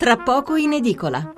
[0.00, 1.34] tra poco in edicola.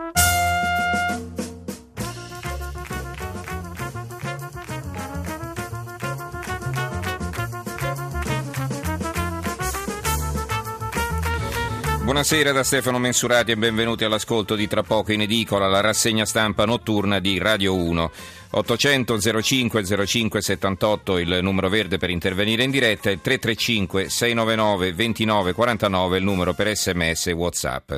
[12.04, 16.64] Buonasera da Stefano Mensurati e benvenuti all'ascolto di Tra poco in edicola, la rassegna stampa
[16.64, 18.10] notturna di Radio 1.
[18.50, 25.52] 800 05 05 78 il numero verde per intervenire in diretta e 335 699 29
[25.52, 27.92] 49 il numero per sms e whatsapp.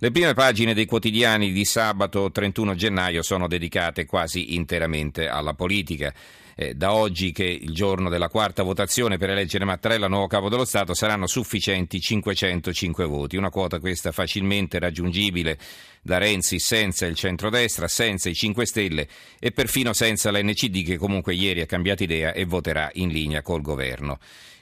[0.00, 6.14] Le prime pagine dei quotidiani di sabato 31 gennaio sono dedicate quasi interamente alla politica.
[6.60, 10.64] Eh, da oggi, che il giorno della quarta votazione per eleggere Mattarella nuovo capo dello
[10.64, 15.56] Stato, saranno sufficienti 505 voti, una quota questa facilmente raggiungibile
[16.02, 19.06] da Renzi senza il centrodestra, senza i 5 Stelle
[19.38, 23.60] e perfino senza l'NCD che comunque ieri ha cambiato idea e voterà in linea col
[23.60, 24.18] governo.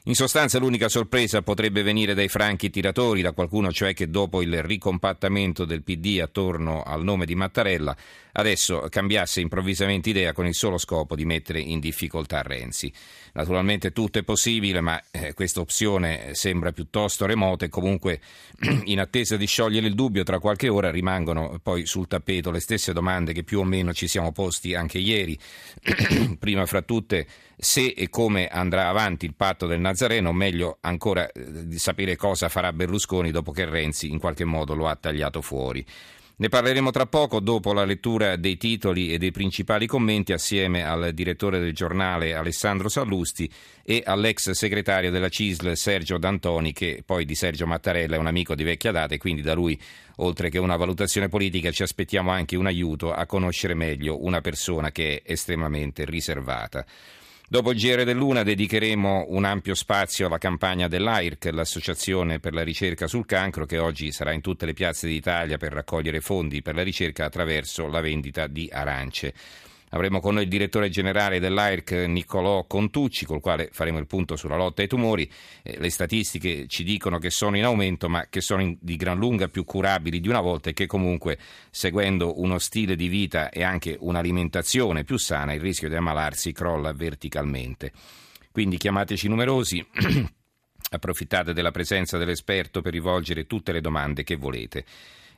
[0.08, 4.62] In sostanza l'unica sorpresa potrebbe venire dai franchi tiratori, da qualcuno cioè che dopo il
[4.62, 7.96] ricompattamento del PD attorno al nome di Mattarella
[8.32, 12.92] adesso cambiasse improvvisamente idea con il solo scopo di mettere in difficoltà Renzi.
[13.32, 18.20] Naturalmente tutto è possibile, ma eh, questa opzione sembra piuttosto remota e comunque
[18.84, 22.92] in attesa di sciogliere il dubbio tra qualche ora rimangono poi sul tappeto le stesse
[22.92, 25.38] domande che più o meno ci siamo posti anche ieri.
[26.38, 31.66] Prima fra tutte se e come andrà avanti il patto del Nazareno, meglio ancora eh,
[31.66, 35.84] di sapere cosa farà Berlusconi dopo che Renzi in qualche modo lo ha tagliato fuori.
[36.38, 41.14] Ne parleremo tra poco dopo la lettura dei titoli e dei principali commenti assieme al
[41.14, 43.50] direttore del giornale Alessandro Sallusti
[43.82, 48.54] e all'ex segretario della CISL Sergio D'Antoni che poi di Sergio Mattarella è un amico
[48.54, 49.80] di vecchia data e quindi da lui
[50.16, 54.92] oltre che una valutazione politica ci aspettiamo anche un aiuto a conoscere meglio una persona
[54.92, 56.84] che è estremamente riservata.
[57.48, 63.06] Dopo il GR dell'Una dedicheremo un ampio spazio alla campagna dell'AIRC, l'Associazione per la ricerca
[63.06, 66.82] sul cancro, che oggi sarà in tutte le piazze d'Italia per raccogliere fondi per la
[66.82, 69.32] ricerca attraverso la vendita di arance.
[69.96, 74.56] Avremo con noi il direttore generale dell'AIRC Niccolò Contucci, col quale faremo il punto sulla
[74.56, 75.28] lotta ai tumori.
[75.62, 79.16] Eh, le statistiche ci dicono che sono in aumento, ma che sono in, di gran
[79.16, 81.38] lunga più curabili di una volta e che comunque,
[81.70, 86.92] seguendo uno stile di vita e anche un'alimentazione più sana, il rischio di ammalarsi crolla
[86.92, 87.90] verticalmente.
[88.52, 89.82] Quindi chiamateci numerosi.
[90.90, 94.84] Approfittate della presenza dell'esperto per rivolgere tutte le domande che volete.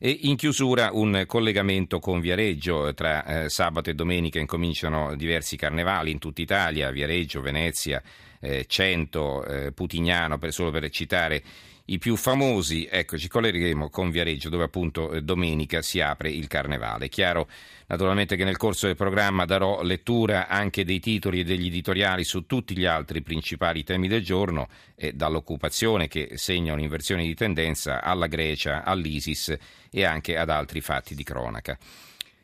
[0.00, 2.94] E in chiusura un collegamento con Viareggio.
[2.94, 8.00] Tra eh, sabato e domenica incominciano diversi carnevali in tutta Italia, Viareggio, Venezia,
[8.40, 11.42] eh, Cento, eh, Putignano, per, solo per citare
[11.90, 12.88] i più famosi.
[12.90, 17.08] Ecco, ci collegheremo con Viareggio dove appunto eh, domenica si apre il carnevale.
[17.08, 17.48] Chiaro
[17.86, 22.46] naturalmente che nel corso del programma darò lettura anche dei titoli e degli editoriali su
[22.46, 28.26] tutti gli altri principali temi del giorno, eh, dall'occupazione che segna un'inversione di tendenza alla
[28.26, 29.56] Grecia, all'ISIS
[29.90, 31.78] e anche ad altri fatti di cronaca.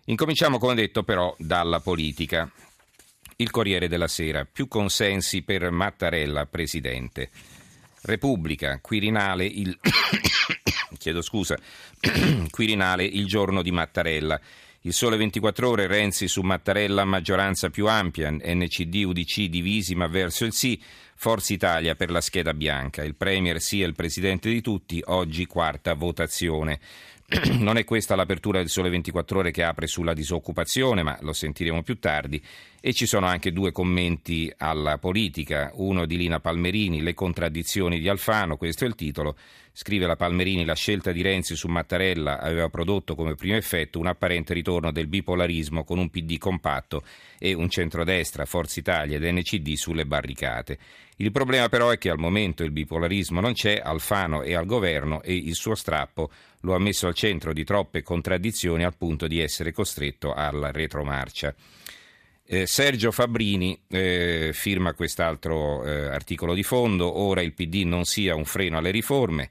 [0.07, 2.51] Incominciamo, come detto, però dalla politica.
[3.37, 7.31] Il Corriere della Sera, più consensi per Mattarella, presidente.
[8.05, 9.79] Repubblica, Quirinale, il...
[10.99, 11.57] chiedo scusa,
[12.51, 14.41] Quirinale il giorno di Mattarella.
[14.83, 20.45] Il sole 24 ore, Renzi su Mattarella, maggioranza più ampia, NCD, UDC divisi ma verso
[20.45, 20.79] il sì,
[21.25, 23.03] Forza Italia per la scheda bianca.
[23.03, 26.79] Il Premier sia il presidente di tutti, oggi quarta votazione.
[27.59, 31.83] Non è questa l'apertura del Sole 24 Ore che apre sulla disoccupazione, ma lo sentiremo
[31.83, 32.43] più tardi.
[32.79, 38.09] E ci sono anche due commenti alla politica, uno di Lina Palmerini, Le contraddizioni di
[38.11, 39.35] Alfano, questo è il titolo.
[39.73, 44.07] Scrive la Palmerini, la scelta di Renzi su Mattarella aveva prodotto come primo effetto un
[44.07, 47.03] apparente ritorno del bipolarismo con un PD compatto
[47.39, 50.79] e un centrodestra, Forza Italia ed NCD sulle barricate.
[51.17, 55.23] Il problema però è che al momento il bipolarismo non c'è, Alfano è al governo
[55.23, 56.31] e il suo strappo
[56.61, 61.55] lo ha messo al centro di troppe contraddizioni al punto di essere costretto alla retromarcia.
[62.47, 68.35] Eh, Sergio Fabbrini eh, firma quest'altro eh, articolo di fondo, ora il PD non sia
[68.35, 69.51] un freno alle riforme,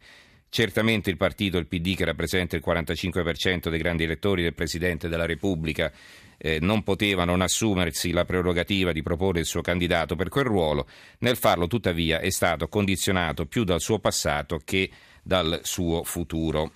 [0.53, 5.25] certamente il partito, il PD che rappresenta il 45% dei grandi elettori del Presidente della
[5.25, 5.91] Repubblica,
[6.38, 10.88] eh, non poteva non assumersi la prerogativa di proporre il suo candidato per quel ruolo,
[11.19, 14.91] nel farlo tuttavia è stato condizionato più dal suo passato che
[15.23, 16.69] dal suo futuro.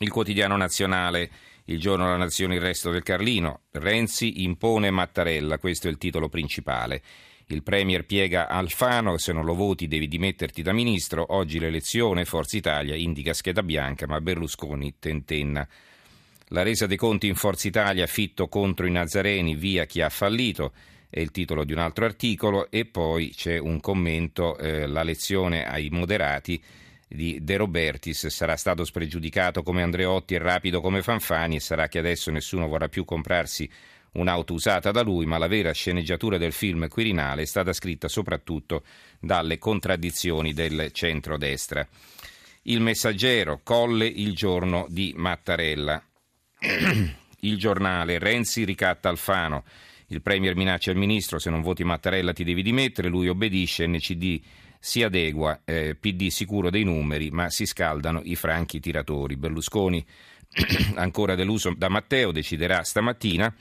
[0.00, 1.30] Il quotidiano nazionale
[1.66, 3.60] il giorno della nazione il resto del Carlino.
[3.70, 7.02] Renzi impone Mattarella, questo è il titolo principale.
[7.48, 11.26] Il Premier piega Alfano, se non lo voti devi dimetterti da ministro.
[11.34, 15.68] Oggi l'elezione, Forza Italia indica scheda bianca, ma Berlusconi tentenna.
[16.48, 20.72] La resa dei conti in Forza Italia, Fitto contro i Nazareni, via chi ha fallito,
[21.10, 22.70] è il titolo di un altro articolo.
[22.70, 26.62] E poi c'è un commento, eh, la lezione ai moderati,
[27.06, 31.98] di De Robertis sarà stato spregiudicato come Andreotti e rapido come Fanfani e sarà che
[31.98, 33.70] adesso nessuno vorrà più comprarsi
[34.14, 38.82] un'auto usata da lui, ma la vera sceneggiatura del film Quirinale è stata scritta soprattutto
[39.20, 41.86] dalle contraddizioni del centrodestra.
[42.62, 46.02] Il messaggero, Colle il giorno di Mattarella.
[47.40, 49.64] il giornale, Renzi ricatta Alfano.
[50.08, 54.40] Il Premier minaccia il ministro, se non voti Mattarella ti devi dimettere, lui obbedisce, NCD
[54.78, 59.36] si adegua, eh, PD sicuro dei numeri, ma si scaldano i franchi tiratori.
[59.36, 60.04] Berlusconi,
[60.96, 63.54] ancora deluso da Matteo, deciderà stamattina.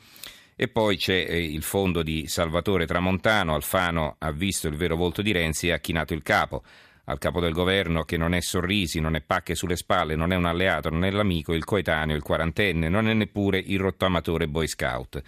[0.55, 5.21] E poi c'è eh, il fondo di Salvatore Tramontano, Alfano ha visto il vero volto
[5.21, 6.63] di Renzi e ha chinato il capo.
[7.05, 10.35] Al capo del governo che non è sorrisi, non è pacche sulle spalle, non è
[10.35, 14.67] un alleato, non è l'amico, il coetaneo, il quarantenne, non è neppure il rottamatore boy
[14.67, 15.21] scout.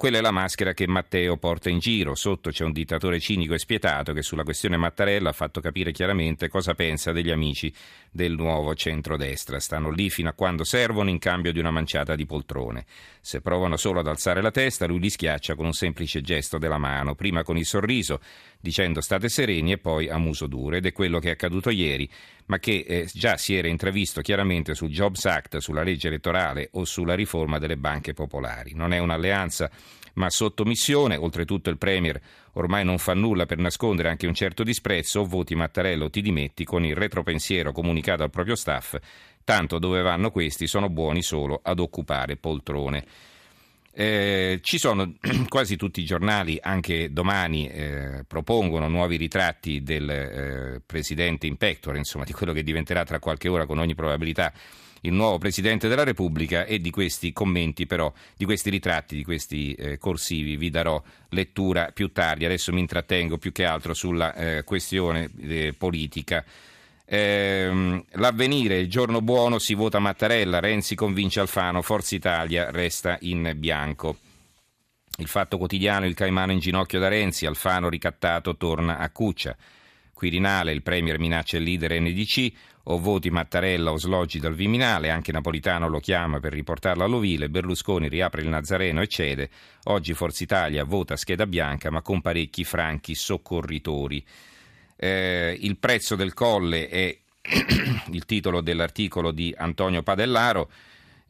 [0.00, 2.14] Quella è la maschera che Matteo porta in giro.
[2.14, 6.48] Sotto c'è un dittatore cinico e spietato che sulla questione Mattarella ha fatto capire chiaramente
[6.48, 7.70] cosa pensa degli amici
[8.10, 9.60] del nuovo centrodestra.
[9.60, 12.86] Stanno lì fino a quando servono in cambio di una manciata di poltrone.
[13.20, 16.78] Se provano solo ad alzare la testa, lui li schiaccia con un semplice gesto della
[16.78, 18.20] mano, prima con il sorriso,
[18.58, 20.76] dicendo state sereni e poi a muso duro.
[20.76, 22.08] Ed è quello che è accaduto ieri,
[22.50, 26.84] ma che eh, già si era intravisto chiaramente sul Jobs Act, sulla legge elettorale o
[26.84, 28.72] sulla riforma delle banche popolari.
[28.74, 29.70] Non è un'alleanza
[30.14, 31.14] ma sotto missione.
[31.14, 32.20] Oltretutto il Premier
[32.54, 36.64] ormai non fa nulla per nascondere anche un certo disprezzo, o voti Mattarello ti dimetti
[36.64, 38.96] con il retropensiero comunicato al proprio staff,
[39.44, 43.06] tanto dove vanno questi sono buoni solo ad occupare poltrone.
[43.92, 45.14] Eh, ci sono
[45.48, 51.98] quasi tutti i giornali, anche domani, eh, propongono nuovi ritratti del eh, presidente in pectore,
[51.98, 54.52] insomma di quello che diventerà tra qualche ora con ogni probabilità
[55.02, 59.72] il nuovo Presidente della Repubblica e di questi commenti però, di questi ritratti, di questi
[59.72, 62.44] eh, corsivi vi darò lettura più tardi.
[62.44, 66.44] Adesso mi intrattengo più che altro sulla eh, questione eh, politica.
[67.12, 73.52] Ehm, l'avvenire, il giorno buono, si vota Mattarella, Renzi convince Alfano, Forza Italia resta in
[73.56, 74.18] bianco.
[75.16, 79.56] Il fatto quotidiano, il Caimano in ginocchio da Renzi, Alfano ricattato torna a Cuccia.
[80.14, 82.52] Quirinale, il Premier minaccia il leader NDC,
[82.84, 88.08] o voti Mattarella o sloggi dal Viminale, anche Napolitano lo chiama per riportarlo all'ovile, Berlusconi
[88.08, 89.50] riapre il Nazareno e cede,
[89.84, 94.24] oggi Forza Italia vota scheda bianca ma con parecchi franchi soccorritori.
[95.02, 97.16] Eh, il prezzo del colle è
[98.12, 100.70] il titolo dell'articolo di Antonio Padellaro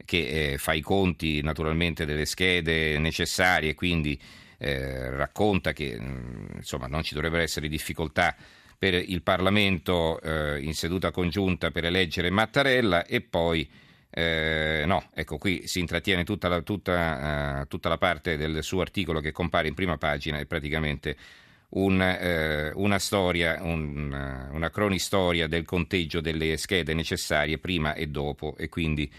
[0.03, 4.19] che eh, fa i conti naturalmente delle schede necessarie, quindi
[4.57, 8.35] eh, racconta che mm, insomma, non ci dovrebbero essere difficoltà
[8.77, 13.69] per il Parlamento eh, in seduta congiunta per eleggere Mattarella e poi
[14.09, 18.81] eh, no, ecco qui si intrattiene tutta la, tutta, uh, tutta la, parte del suo
[18.81, 21.15] articolo che compare in prima pagina è praticamente
[21.71, 28.55] un, eh, una storia, un, una cronistoria del conteggio delle schede necessarie prima e dopo
[28.57, 29.11] e quindi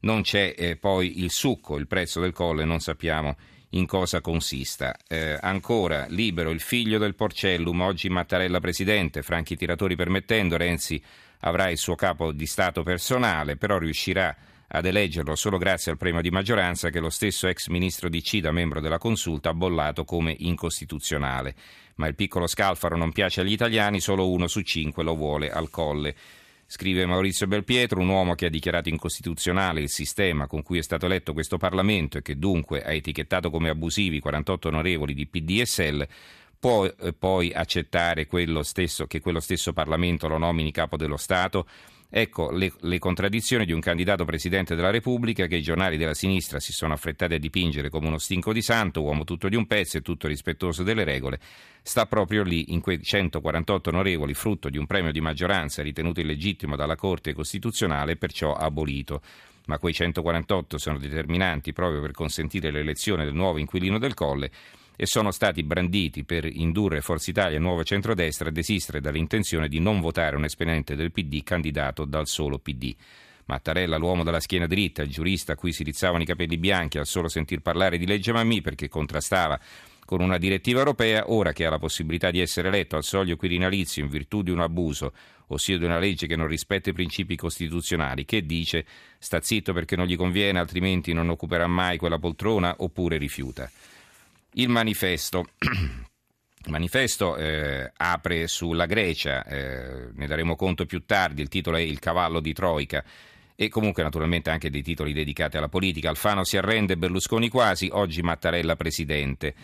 [0.00, 3.36] non c'è eh, poi il succo, il prezzo del colle, non sappiamo
[3.70, 4.96] in cosa consista.
[5.06, 11.02] Eh, ancora, libero il figlio del Porcellum, oggi Mattarella presidente, franchi tiratori permettendo, Renzi
[11.40, 14.34] avrà il suo capo di Stato personale, però riuscirà
[14.68, 18.52] ad eleggerlo solo grazie al premio di maggioranza che lo stesso ex ministro di Cida,
[18.52, 21.54] membro della consulta, ha bollato come incostituzionale.
[21.96, 25.70] Ma il piccolo scalfaro non piace agli italiani, solo uno su cinque lo vuole al
[25.70, 26.14] colle.
[26.66, 31.06] Scrive Maurizio Belpietro, un uomo che ha dichiarato incostituzionale il sistema con cui è stato
[31.06, 36.06] eletto questo Parlamento e che dunque ha etichettato come abusivi 48 onorevoli di PDSL,
[36.58, 41.66] può eh, poi accettare quello stesso, che quello stesso Parlamento lo nomini capo dello Stato?
[42.10, 46.58] Ecco le, le, contraddizioni di un candidato presidente della Repubblica che i giornali della sinistra
[46.58, 49.98] si sono affrettati a dipingere come uno stinco di santo, uomo tutto di un pezzo
[49.98, 51.38] e tutto rispettoso delle regole,
[51.82, 56.76] sta proprio lì in quei 148 onorevoli, frutto di un premio di maggioranza ritenuto illegittimo
[56.76, 59.20] dalla Corte Costituzionale e perciò abolito.
[59.66, 64.50] Ma quei 148 sono determinanti proprio per consentire l'elezione del nuovo inquilino del Colle
[65.00, 69.78] e sono stati branditi per indurre Forza Italia e Nuovo Centrodestra a desistere dall'intenzione di
[69.78, 72.92] non votare un esponente del PD candidato dal solo PD.
[73.44, 77.06] Mattarella, l'uomo dalla schiena dritta, il giurista a cui si rizzavano i capelli bianchi al
[77.06, 79.60] solo sentir parlare di legge Mammì perché contrastava
[80.04, 84.02] con una direttiva europea, ora che ha la possibilità di essere eletto al soglio quirinalizio
[84.02, 85.12] in virtù di un abuso,
[85.48, 88.84] ossia di una legge che non rispetta i principi costituzionali, che dice
[89.18, 93.70] sta zitto perché non gli conviene, altrimenti non occuperà mai quella poltrona, oppure rifiuta.
[94.52, 95.46] Il manifesto.
[96.64, 101.80] Il manifesto eh, apre sulla Grecia, eh, ne daremo conto più tardi, il titolo è
[101.80, 103.02] Il cavallo di Troica
[103.54, 106.10] e comunque naturalmente anche dei titoli dedicati alla politica.
[106.10, 109.54] Alfano si arrende, Berlusconi quasi, oggi Mattarella presidente.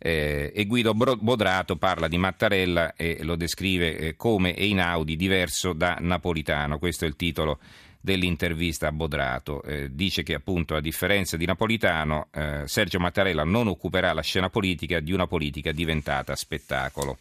[0.00, 5.96] Eh, e Guido Bodrato parla di Mattarella e lo descrive eh, come Einaudi diverso da
[6.00, 6.78] Napolitano.
[6.78, 7.58] Questo è il titolo
[8.00, 9.62] dell'intervista a Bodrato.
[9.64, 14.48] Eh, dice che appunto a differenza di Napolitano eh, Sergio Mattarella non occuperà la scena
[14.48, 17.18] politica di una politica diventata spettacolo.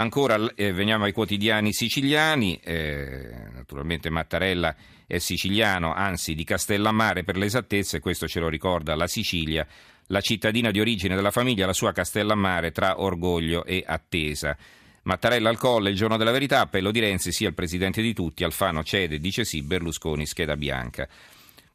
[0.00, 4.74] Ancora eh, veniamo ai quotidiani siciliani, eh, naturalmente Mattarella
[5.06, 9.66] è siciliano, anzi di Castellammare per l'esattezza, e questo ce lo ricorda la Sicilia,
[10.08, 14.56] la cittadina di origine della famiglia, la sua Castellammare tra orgoglio e attesa.
[15.02, 18.44] Mattarella al colle, il giorno della verità, appello di Renzi, sia il presidente di tutti,
[18.44, 21.08] Alfano cede, dice sì, Berlusconi scheda bianca.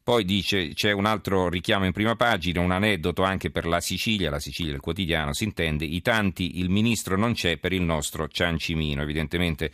[0.04, 4.28] Poi dice c'è un altro richiamo in prima pagina, un aneddoto anche per la Sicilia,
[4.28, 8.28] la Sicilia il quotidiano, si intende, i tanti il ministro non c'è per il nostro
[8.28, 9.72] Ciancimino, evidentemente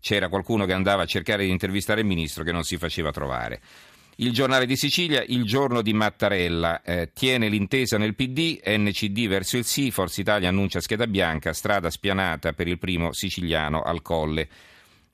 [0.00, 3.60] c'era qualcuno che andava a cercare di intervistare il ministro che non si faceva trovare.
[4.16, 9.56] Il giornale di Sicilia, il giorno di Mattarella, eh, tiene l'intesa nel PD, NCD verso
[9.56, 14.48] il sì, Forza Italia annuncia scheda bianca, strada spianata per il primo siciliano al colle.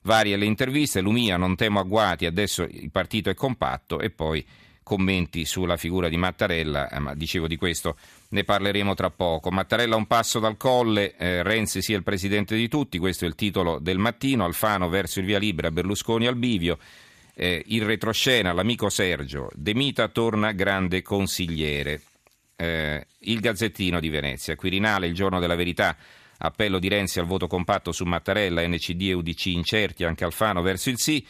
[0.03, 4.45] Varie le interviste, Lumia non temo agguati, adesso il partito è compatto e poi
[4.83, 7.97] commenti sulla figura di Mattarella, eh, ma dicevo di questo
[8.29, 9.49] ne parleremo tra poco.
[9.49, 13.35] Mattarella un passo dal colle, eh, Renzi sia il presidente di tutti, questo è il
[13.35, 16.77] titolo del mattino, Alfano verso il via libera, Berlusconi al bivio
[17.33, 22.01] eh, in retroscena l'amico Sergio, De Mita torna grande consigliere.
[22.55, 25.95] Eh, il Gazzettino di Venezia, Quirinale, il giorno della verità,
[26.37, 30.89] appello di Renzi al voto compatto su Mattarella, NCD e UDC incerti, anche Alfano verso
[30.89, 31.25] il sì.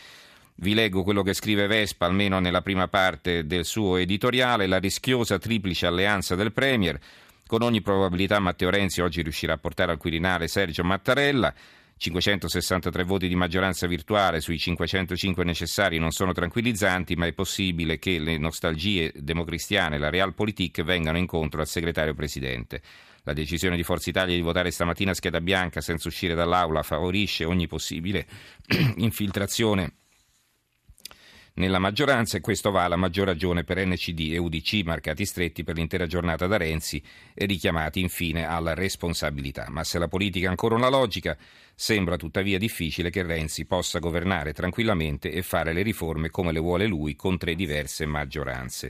[0.55, 5.39] Vi leggo quello che scrive Vespa, almeno nella prima parte del suo editoriale, la rischiosa
[5.39, 6.99] triplice alleanza del Premier.
[7.47, 11.53] Con ogni probabilità Matteo Renzi oggi riuscirà a portare al Quirinale Sergio Mattarella.
[12.01, 18.17] 563 voti di maggioranza virtuale sui 505 necessari non sono tranquillizzanti, ma è possibile che
[18.17, 22.81] le nostalgie democristiane e la realpolitik vengano incontro al segretario presidente.
[23.21, 27.67] La decisione di Forza Italia di votare stamattina scheda bianca senza uscire dall'aula favorisce ogni
[27.67, 28.25] possibile
[28.97, 29.97] infiltrazione
[31.53, 35.75] nella maggioranza e questo va alla maggior ragione per NCD e UDC marcati stretti per
[35.75, 37.01] l'intera giornata da Renzi
[37.33, 39.65] e richiamati infine alla responsabilità.
[39.69, 41.37] Ma se la politica ha ancora una logica,
[41.75, 46.85] sembra tuttavia difficile che Renzi possa governare tranquillamente e fare le riforme come le vuole
[46.87, 48.89] lui con tre diverse maggioranze.